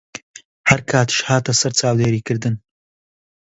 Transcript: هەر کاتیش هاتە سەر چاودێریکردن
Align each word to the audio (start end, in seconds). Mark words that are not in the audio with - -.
هەر 0.69 0.79
کاتیش 0.89 1.19
هاتە 1.29 1.51
سەر 1.59 1.71
چاودێریکردن 1.79 2.55